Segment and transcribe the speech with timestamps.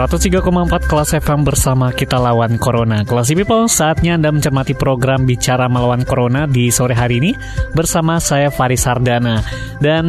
[0.00, 3.04] 103,4 kelas FM bersama kita lawan Corona.
[3.04, 7.36] Kelas People, saatnya Anda mencermati program Bicara Melawan Corona di sore hari ini
[7.76, 9.44] bersama saya Faris Sardana.
[9.76, 10.06] Dan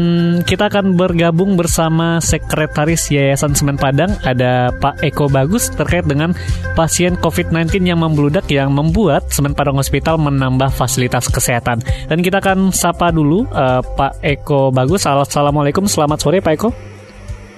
[0.47, 6.31] kita akan bergabung bersama Sekretaris Yayasan Semen Padang, ada Pak Eko Bagus terkait dengan
[6.71, 11.83] pasien COVID-19 yang membludak yang membuat Semen Padang Hospital menambah fasilitas kesehatan.
[12.07, 15.03] Dan kita akan sapa dulu uh, Pak Eko Bagus.
[15.03, 16.90] Assalamualaikum, selamat sore Pak Eko.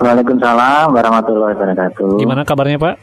[0.01, 2.17] Waalaikumsalam warahmatullahi wabarakatuh.
[2.17, 2.95] Gimana kabarnya Pak?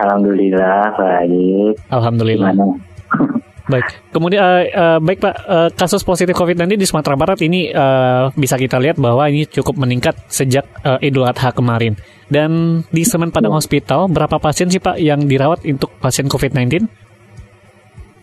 [0.00, 1.74] Alhamdulillah baik.
[1.92, 2.50] Alhamdulillah.
[2.56, 2.66] Gimana?
[3.70, 3.86] Baik.
[4.10, 8.58] Kemudian uh, uh, baik Pak, uh, kasus positif COVID-19 di Sumatera Barat ini uh, bisa
[8.58, 11.94] kita lihat bahwa ini cukup meningkat sejak uh, Idul Adha kemarin.
[12.26, 16.90] Dan di Semen Padang Hospital berapa pasien sih Pak yang dirawat untuk pasien COVID-19?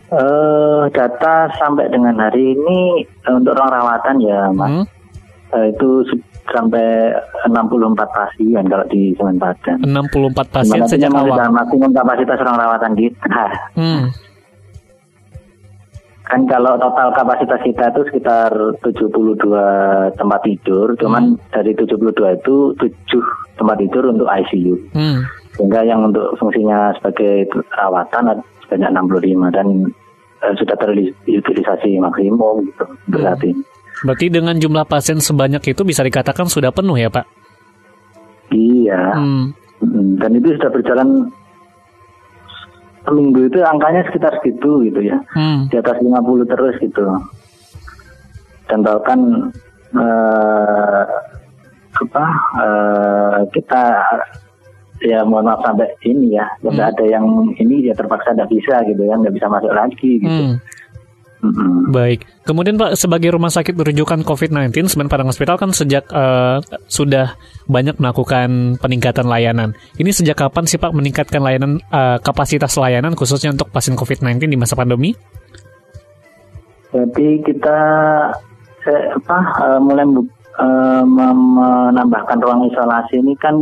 [0.07, 4.67] Uh, data sampai dengan hari ini uh, untuk orang rawatan ya Mas.
[4.67, 4.85] Hmm?
[5.47, 5.89] Uh, itu
[6.51, 7.11] sampai
[7.47, 9.79] 64 pasien kalau di Semen Padang.
[9.83, 11.37] 64 pasien sejak awal.
[11.51, 13.43] maksimum kapasitas ruang rawatan kita.
[13.75, 14.03] Hmm.
[16.27, 18.51] Kan kalau total kapasitas kita itu sekitar
[18.83, 19.39] 72
[20.19, 21.55] tempat tidur, cuman hmm.
[21.55, 22.91] dari 72 itu 7
[23.55, 24.75] tempat tidur untuk ICU.
[24.91, 25.23] Hmm.
[25.55, 29.67] Sehingga yang untuk fungsinya sebagai rawatan sebanyak 65 dan
[30.43, 33.63] uh, sudah terutilisasi maksimum gitu hmm.
[34.05, 37.25] Berarti dengan jumlah pasien sebanyak itu bisa dikatakan sudah penuh ya Pak?
[38.53, 39.01] Iya.
[39.17, 39.45] Hmm.
[39.81, 40.21] hmm.
[40.21, 41.09] Dan itu sudah berjalan
[43.07, 45.17] seminggu itu angkanya sekitar segitu gitu ya.
[45.33, 45.71] Hmm.
[45.71, 47.03] Di atas 50 terus gitu.
[48.67, 49.19] Dan bahkan
[49.95, 51.03] uh,
[51.97, 52.25] apa
[52.61, 53.83] uh, kita
[55.01, 56.77] ya mohon maaf sampai ini ya, hmm.
[56.77, 57.25] ada yang
[57.57, 60.27] ini ya terpaksa tidak bisa gitu ya, nggak bisa masuk lagi gitu.
[60.27, 60.57] Hmm.
[61.47, 61.95] Mm-hmm.
[61.95, 62.19] Baik.
[62.43, 66.59] Kemudian Pak, sebagai rumah sakit rujukan COVID-19, Semen Padang Hospital kan sejak uh,
[66.91, 67.39] sudah
[67.71, 69.71] banyak melakukan peningkatan layanan.
[69.95, 74.59] Ini sejak kapan sih Pak meningkatkan layanan uh, kapasitas layanan khususnya untuk pasien COVID-19 di
[74.59, 75.15] masa pandemi?
[76.91, 77.79] Jadi kita
[78.87, 83.55] eh, apa uh, mulai uh, menambahkan ruang isolasi ini kan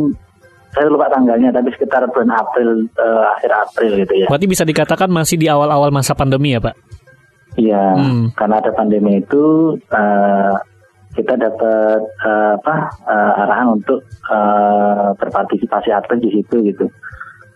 [0.76, 4.28] saya lupa tanggalnya tapi sekitar bulan April uh, akhir April gitu ya.
[4.28, 6.76] Berarti bisa dikatakan masih di awal-awal masa pandemi ya Pak?
[7.56, 8.36] Iya, hmm.
[8.36, 10.56] karena ada pandemi itu uh,
[11.16, 12.76] kita dapat uh, apa
[13.08, 16.86] uh, arahan untuk uh, berpartisipasi aktif di situ gitu.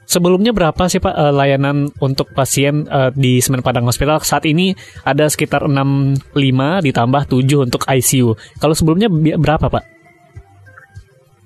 [0.09, 4.17] Sebelumnya berapa sih Pak layanan untuk pasien uh, di Semen Padang Hospital?
[4.25, 4.73] Saat ini
[5.05, 6.33] ada sekitar 65
[6.81, 8.33] ditambah 7 untuk ICU.
[8.57, 9.05] Kalau sebelumnya
[9.37, 9.83] berapa Pak?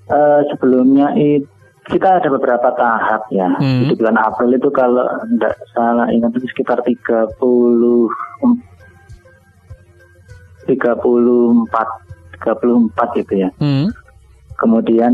[0.07, 1.52] Uh, sebelumnya itu
[1.87, 3.49] kita ada beberapa tahap ya.
[3.59, 3.91] Hmm.
[3.91, 5.03] Di bulan April itu kalau
[5.35, 7.35] tidak salah ingat itu sekitar 30
[10.63, 10.71] 34
[12.39, 13.49] 34 gitu ya.
[13.59, 13.91] Hmm.
[14.55, 15.13] Kemudian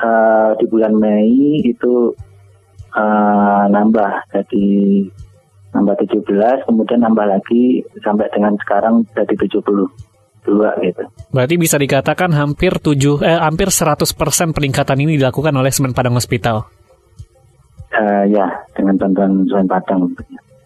[0.00, 2.16] uh, di bulan Mei itu
[2.96, 4.68] uh, nambah jadi
[5.72, 10.11] nambah 17, kemudian nambah lagi sampai dengan sekarang jadi 70
[10.42, 11.02] dua gitu.
[11.30, 14.02] Berarti bisa dikatakan hampir tujuh eh hampir 100%
[14.52, 16.66] peningkatan ini dilakukan oleh Semen Padang Hospital.
[17.92, 20.00] Uh, ya, dengan bantuan Semen Padang.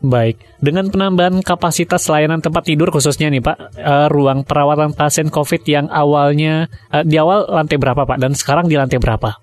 [0.07, 5.63] Baik, dengan penambahan kapasitas layanan tempat tidur khususnya nih Pak, uh, ruang perawatan pasien COVID
[5.67, 9.35] yang awalnya uh, di awal lantai berapa Pak dan sekarang di lantai berapa?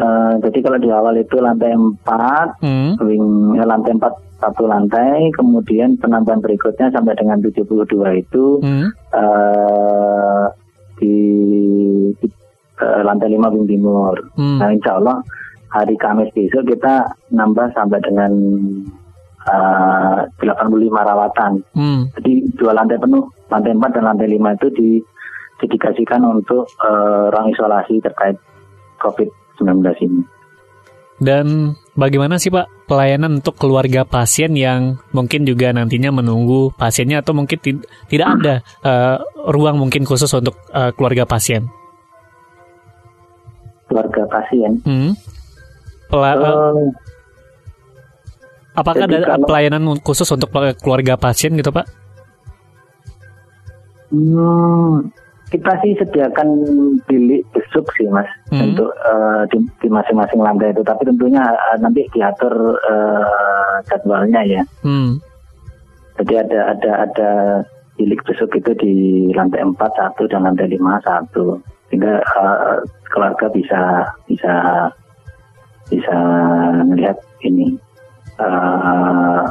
[0.00, 2.90] Uh, jadi kalau di awal itu lantai 4, hmm.
[3.04, 3.24] wing
[3.60, 7.86] lantai 4 satu lantai, kemudian penambahan berikutnya sampai dengan 72
[8.16, 8.88] itu hmm.
[9.12, 10.46] uh,
[10.96, 11.16] di,
[12.18, 12.26] di
[12.80, 14.16] uh, lantai 5 wing timur.
[14.34, 14.58] Hmm.
[14.58, 15.20] Nah insya Allah
[15.70, 18.32] hari Kamis besok kita nambah sampai dengan
[19.46, 21.52] uh, 85 rawatan.
[21.76, 22.10] Hmm.
[22.18, 24.90] Jadi dua lantai penuh, lantai 4 dan lantai 5 itu di,
[25.62, 28.36] didikasikan untuk uh, ruang isolasi terkait
[29.00, 30.22] COVID-19 ini.
[31.20, 37.36] Dan bagaimana sih Pak pelayanan untuk keluarga pasien yang mungkin juga nantinya menunggu pasiennya atau
[37.36, 37.60] mungkin
[38.08, 39.20] tidak ada uh,
[39.52, 41.68] ruang mungkin khusus untuk uh, keluarga pasien?
[43.92, 44.80] Keluarga pasien.
[44.88, 45.12] Hmm.
[46.08, 46.88] Pela uh,
[48.72, 50.48] apakah ada kalau, pelayanan khusus untuk
[50.80, 51.86] keluarga pasien gitu Pak?
[54.10, 55.06] Hmm,
[55.54, 56.48] kita sih sediakan
[57.06, 58.74] bilik besuk sih mas hmm.
[58.74, 64.62] untuk uh, di, di masing-masing lantai itu tapi tentunya uh, nanti diatur uh, jadwalnya ya
[64.82, 65.22] hmm.
[66.20, 67.30] Jadi ada ada ada
[67.96, 68.94] bilik besuk itu di
[69.32, 71.56] lantai 4 satu dan lantai 5 satu.
[71.88, 74.54] Sehingga uh, keluarga bisa bisa
[75.88, 76.16] bisa
[76.84, 77.72] melihat ini
[78.36, 79.48] uh,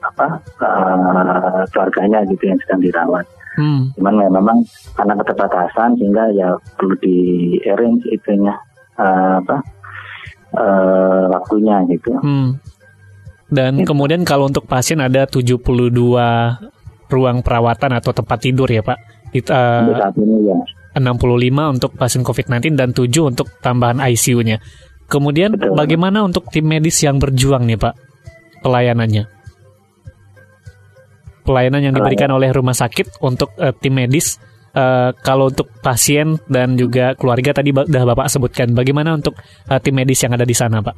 [0.00, 0.26] apa
[0.64, 3.28] uh, keluarganya gitu yang sedang dirawat.
[3.58, 3.90] Hmm.
[3.98, 4.58] Cuman memang
[4.94, 7.16] karena keterbatasan sehingga ya perlu di
[7.66, 8.54] arrange itunya
[8.94, 9.56] uh, apa
[10.54, 12.14] uh, waktunya gitu.
[12.20, 12.58] Hmm.
[13.50, 13.90] Dan gitu.
[13.94, 15.58] kemudian kalau untuk pasien ada 72
[17.10, 18.98] ruang perawatan atau tempat tidur ya Pak.
[19.34, 20.58] It, uh, saat ini ya.
[20.94, 24.58] 65 untuk pasien COVID-19 dan 7 untuk tambahan ICU-nya.
[25.10, 25.74] Kemudian Betul.
[25.74, 27.94] bagaimana untuk tim medis yang berjuang nih Pak
[28.62, 29.39] pelayanannya?
[31.42, 34.38] Pelayanan yang diberikan oleh rumah sakit untuk uh, tim medis.
[34.70, 38.70] Uh, kalau untuk pasien dan juga keluarga tadi sudah Bapak sebutkan.
[38.70, 39.34] Bagaimana untuk
[39.66, 40.94] uh, tim medis yang ada di sana Pak?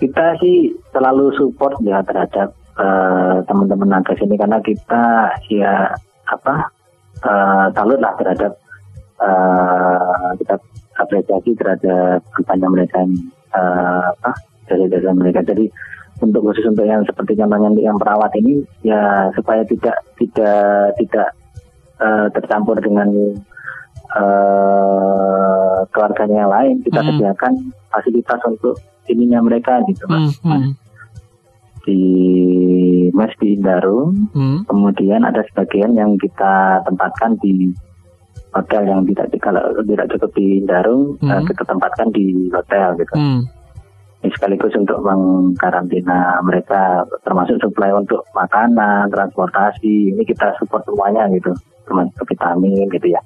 [0.00, 4.40] Kita sih selalu support ya terhadap uh, teman-teman nakes ini.
[4.40, 5.04] Karena kita
[5.52, 5.92] ya
[6.24, 6.72] apa
[7.20, 8.52] uh, salut lah terhadap
[9.20, 10.56] uh, kita
[10.96, 13.28] apresiasi terhadap kampanye mereka ini.
[13.52, 14.32] Uh, apa
[14.72, 15.44] dari dari mereka.
[15.44, 15.68] Jadi
[16.20, 21.28] untuk khusus untuk yang seperti contohnya yang perawat ini ya supaya tidak tidak tidak
[22.00, 23.08] uh, tercampur dengan
[24.14, 27.08] uh, keluarganya yang lain kita hmm.
[27.08, 27.52] sediakan
[27.88, 28.76] fasilitas untuk
[29.08, 30.36] ininya mereka gitu mas.
[30.44, 30.52] Hmm.
[30.52, 30.72] hmm.
[31.88, 32.02] di
[33.10, 34.68] mes di Indarung hmm.
[34.68, 37.72] kemudian ada sebagian yang kita tempatkan di
[38.50, 41.28] hotel yang tidak kalau tidak cukup di Indarung hmm.
[41.32, 43.16] uh, kita tempatkan di hotel gitu.
[43.16, 43.59] Hmm
[44.28, 51.56] sekaligus untuk mengkarantina mereka termasuk suplai untuk makanan, transportasi ini kita support semuanya gitu
[51.88, 53.20] termasuk vitamin gitu ya.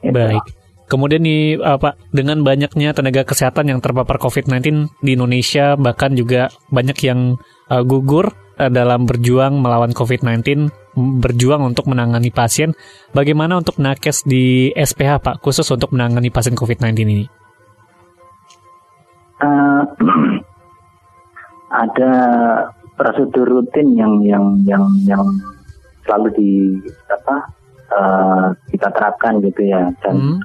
[0.00, 0.16] Gitu.
[0.16, 0.44] Baik.
[0.88, 6.98] Kemudian nih Pak, dengan banyaknya tenaga kesehatan yang terpapar COVID-19 di Indonesia bahkan juga banyak
[7.00, 7.40] yang
[7.72, 8.28] uh, gugur
[8.60, 10.68] uh, dalam berjuang melawan COVID-19,
[11.24, 12.76] berjuang untuk menangani pasien.
[13.16, 17.41] Bagaimana untuk nakes di SPH Pak khusus untuk menangani pasien COVID-19 ini?
[19.42, 19.82] Uh,
[21.82, 22.12] ada
[22.94, 25.24] prosedur rutin yang yang yang yang
[26.06, 26.52] selalu di
[27.10, 27.36] apa
[27.90, 30.38] uh, kita terapkan gitu ya dan hmm.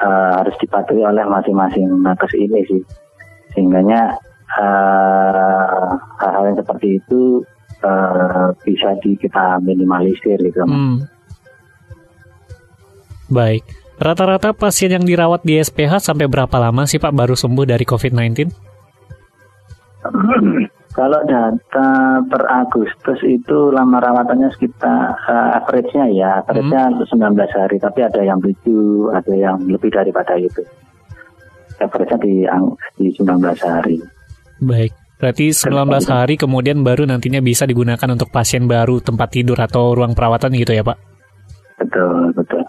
[0.00, 2.82] uh, harus dipatuhi oleh masing-masing nakes ini sih
[3.52, 4.16] sehingganya
[4.54, 7.42] hal hal-hal yang seperti itu
[7.82, 10.62] uh, bisa di kita minimalisir gitu.
[10.62, 11.04] Hmm.
[13.32, 13.83] Baik.
[13.94, 18.50] Rata-rata pasien yang dirawat di SPH sampai berapa lama sih Pak baru sembuh dari COVID-19?
[20.94, 27.10] Kalau data per Agustus itu lama rawatannya sekitar uh, average-nya ya, average-nya hmm.
[27.10, 30.62] 19 hari, tapi ada yang 7, ada yang lebih daripada itu.
[31.82, 32.46] Average-nya di,
[32.94, 33.26] di 19
[33.66, 33.98] hari.
[34.62, 39.98] Baik, berarti 19 hari kemudian baru nantinya bisa digunakan untuk pasien baru tempat tidur atau
[39.98, 40.98] ruang perawatan gitu ya Pak?
[41.82, 42.62] Betul, betul.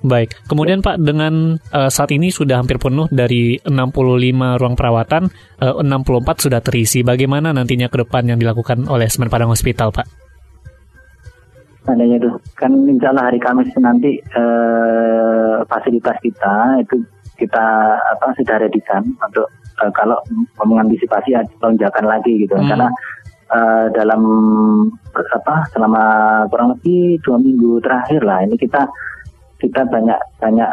[0.00, 5.28] Baik, kemudian Pak dengan uh, saat ini sudah hampir penuh dari 65 ruang perawatan,
[5.60, 7.04] eh, uh, 64 sudah terisi.
[7.04, 10.08] Bagaimana nantinya ke depan yang dilakukan oleh Semen Padang Hospital, Pak?
[11.84, 16.96] Adanya itu kan insya Allah hari Kamis nanti uh, fasilitas kita itu
[17.36, 17.66] kita
[18.16, 19.48] apa sudah redikan untuk
[19.80, 20.16] uh, kalau
[20.60, 22.68] mengantisipasi lonjakan lagi gitu hmm.
[22.68, 22.88] karena
[23.52, 24.22] uh, dalam
[25.12, 26.04] apa selama
[26.52, 28.86] kurang lebih dua minggu terakhir lah ini kita
[29.60, 30.70] kita banyak banyak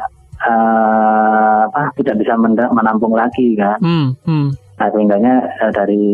[0.47, 2.33] uh, apa tidak bisa
[2.71, 3.77] menampung lagi kan.
[3.83, 4.47] Hmm, hmm.
[4.77, 6.05] Nah sehingga uh, dari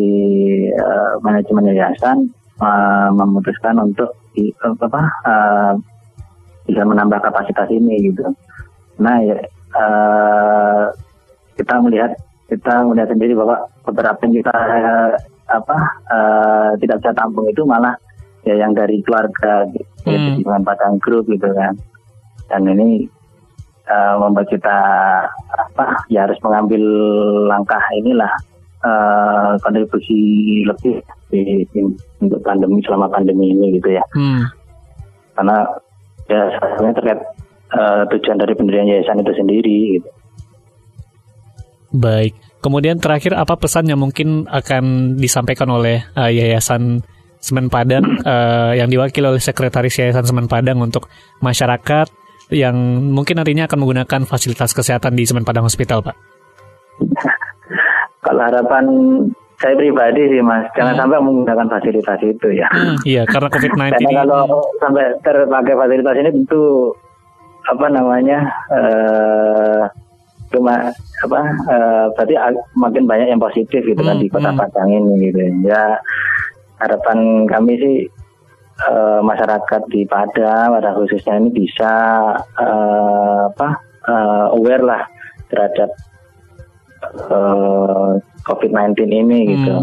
[0.74, 2.28] uh, manajemen yayasan
[2.60, 4.12] uh, memutuskan untuk
[4.66, 5.74] uh, apa uh,
[6.66, 8.24] bisa menambah kapasitas ini gitu.
[9.00, 9.38] Nah ya,
[9.76, 10.86] uh,
[11.60, 12.12] kita melihat
[12.48, 15.12] kita melihat sendiri bahwa beberapa yang kita uh,
[15.52, 15.78] apa
[16.08, 17.94] uh, tidak bisa tampung itu malah
[18.44, 20.44] ya yang dari keluarga gitu, hmm.
[20.44, 21.76] dengan padang grup gitu kan
[22.52, 23.08] dan ini
[23.88, 24.78] uh, membuat kita
[25.54, 26.84] apa ya harus mengambil
[27.48, 28.32] langkah inilah
[28.84, 31.00] uh, kontribusi lebih
[31.32, 31.80] di, di,
[32.22, 34.44] untuk pandemi selama pandemi ini gitu ya hmm.
[35.40, 35.58] karena
[36.30, 37.22] ya sebenarnya terkait
[37.74, 40.10] uh, tujuan dari pendirian yayasan itu sendiri gitu.
[41.94, 42.34] Baik.
[42.64, 47.06] Kemudian terakhir apa pesan yang mungkin akan disampaikan oleh uh, Yayasan
[47.38, 51.12] Semen Padang uh, yang diwakili oleh Sekretaris Yayasan Semen Padang untuk
[51.44, 52.08] masyarakat
[52.54, 52.76] yang
[53.12, 56.16] mungkin nantinya akan menggunakan fasilitas kesehatan di Semen Padang Hospital, Pak?
[58.24, 58.86] Kalau harapan
[59.60, 61.02] saya pribadi sih mas, jangan hmm.
[61.02, 62.68] sampai menggunakan fasilitas itu ya.
[62.72, 64.44] Hmm, iya, karena COVID-19 Karena kalau
[64.80, 66.94] sampai terpakai fasilitas ini tentu
[67.64, 68.40] apa namanya
[68.76, 69.88] uh,
[70.52, 70.92] cuma
[71.24, 71.40] apa
[71.72, 72.36] uh, berarti
[72.76, 74.60] makin banyak yang positif gitu hmm, kan di kota hmm.
[74.60, 75.98] Padang ini gitu ya
[76.84, 77.96] harapan kami sih
[78.90, 81.94] uh, masyarakat di Padang pada khususnya ini bisa
[82.60, 83.70] uh, apa
[84.08, 85.04] uh, aware lah
[85.48, 85.90] terhadap
[87.32, 89.50] uh, COVID-19 ini hmm.
[89.56, 89.76] gitu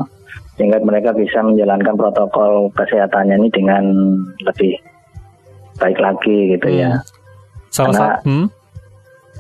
[0.61, 3.85] sehingga mereka bisa menjalankan protokol kesehatannya ini dengan
[4.45, 4.76] lebih
[5.80, 7.00] baik lagi gitu ya.
[7.00, 7.00] hmm.
[7.00, 7.19] ya
[7.71, 8.47] Salah karena hmm?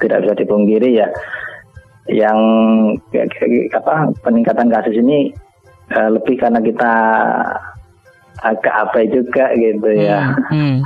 [0.00, 1.08] tidak bisa dipungkiri ya
[2.08, 2.38] yang
[3.76, 5.30] apa peningkatan kasus ini
[5.94, 6.92] uh, lebih karena kita
[8.40, 10.36] agak apa juga gitu ya.
[10.48, 10.80] Hmm.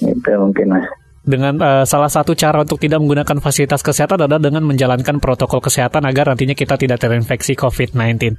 [0.00, 0.10] hmm.
[0.12, 0.86] itu mungkin mas.
[1.22, 6.02] Dengan uh, salah satu cara untuk tidak menggunakan fasilitas kesehatan adalah dengan menjalankan protokol kesehatan
[6.02, 8.34] agar nantinya kita tidak terinfeksi COVID-19.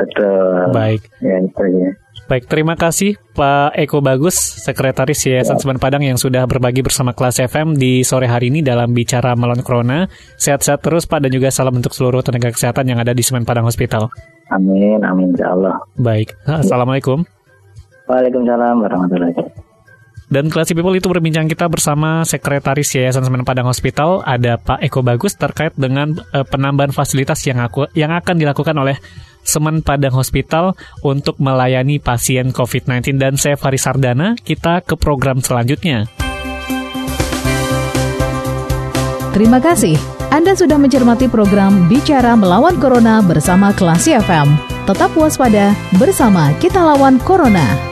[0.00, 0.72] Betul.
[0.72, 1.04] Baik.
[1.20, 1.90] Ya, itu ya.
[2.32, 5.68] Baik, terima kasih Pak Eko Bagus, Sekretaris Yayasan ya.
[5.68, 9.60] Semen Padang yang sudah berbagi bersama kelas FM di sore hari ini dalam Bicara Melawan
[9.60, 10.08] Corona.
[10.40, 13.68] Sehat-sehat terus Pak dan juga salam untuk seluruh tenaga kesehatan yang ada di Semen Padang
[13.68, 14.08] Hospital.
[14.48, 15.76] Amin, amin insya Allah.
[16.00, 17.41] Baik, Assalamualaikum.
[18.12, 19.72] Waalaikumsalam warahmatullahi wabarakatuh.
[20.32, 25.04] Dan Classy People itu berbincang kita bersama Sekretaris Yayasan Semen Padang Hospital, ada Pak Eko
[25.04, 28.96] Bagus terkait dengan uh, penambahan fasilitas yang aku yang akan dilakukan oleh
[29.44, 30.72] Semen Padang Hospital
[31.04, 36.08] untuk melayani pasien COVID-19 dan saya Faris Sardana, kita ke program selanjutnya.
[39.36, 40.00] Terima kasih.
[40.32, 44.56] Anda sudah mencermati program Bicara Melawan Corona bersama Klasi FM.
[44.88, 47.91] Tetap waspada bersama kita lawan Corona.